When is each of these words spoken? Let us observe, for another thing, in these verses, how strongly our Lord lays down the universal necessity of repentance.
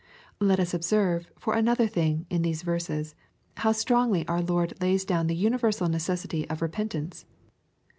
Let 0.39 0.59
us 0.59 0.73
observe, 0.73 1.29
for 1.37 1.53
another 1.53 1.85
thing, 1.85 2.25
in 2.31 2.41
these 2.41 2.63
verses, 2.63 3.13
how 3.57 3.71
strongly 3.71 4.27
our 4.27 4.41
Lord 4.41 4.73
lays 4.81 5.05
down 5.05 5.27
the 5.27 5.35
universal 5.35 5.87
necessity 5.89 6.49
of 6.49 6.63
repentance. 6.63 7.25